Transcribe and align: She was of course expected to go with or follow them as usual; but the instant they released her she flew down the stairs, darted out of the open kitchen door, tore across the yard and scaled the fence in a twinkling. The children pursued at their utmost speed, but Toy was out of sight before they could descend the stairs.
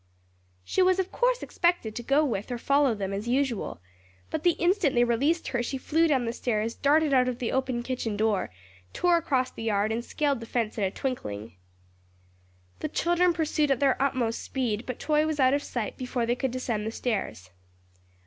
She 0.63 0.81
was 0.81 0.97
of 0.97 1.11
course 1.11 1.43
expected 1.43 1.93
to 1.95 2.01
go 2.01 2.25
with 2.25 2.51
or 2.51 2.57
follow 2.57 2.95
them 2.95 3.13
as 3.13 3.27
usual; 3.27 3.79
but 4.31 4.41
the 4.41 4.53
instant 4.53 4.95
they 4.95 5.03
released 5.03 5.49
her 5.49 5.61
she 5.61 5.77
flew 5.77 6.07
down 6.07 6.25
the 6.25 6.33
stairs, 6.33 6.73
darted 6.73 7.13
out 7.13 7.27
of 7.27 7.37
the 7.37 7.51
open 7.51 7.83
kitchen 7.83 8.17
door, 8.17 8.49
tore 8.93 9.17
across 9.17 9.51
the 9.51 9.61
yard 9.61 9.91
and 9.91 10.03
scaled 10.03 10.39
the 10.39 10.47
fence 10.47 10.75
in 10.79 10.83
a 10.85 10.89
twinkling. 10.89 11.53
The 12.79 12.89
children 12.89 13.31
pursued 13.31 13.69
at 13.69 13.79
their 13.79 14.01
utmost 14.01 14.41
speed, 14.41 14.87
but 14.87 14.97
Toy 14.97 15.27
was 15.27 15.39
out 15.39 15.53
of 15.53 15.61
sight 15.61 15.97
before 15.97 16.25
they 16.25 16.35
could 16.35 16.49
descend 16.49 16.87
the 16.87 16.91
stairs. 16.91 17.51